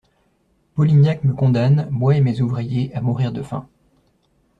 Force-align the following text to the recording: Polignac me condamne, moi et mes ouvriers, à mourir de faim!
Polignac 0.73 1.23
me 1.23 1.31
condamne, 1.35 1.87
moi 1.91 2.15
et 2.15 2.21
mes 2.21 2.41
ouvriers, 2.41 2.91
à 2.95 3.01
mourir 3.01 3.31
de 3.31 3.43
faim! 3.43 3.69